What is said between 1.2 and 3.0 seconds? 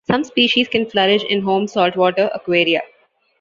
in home saltwater aquaria.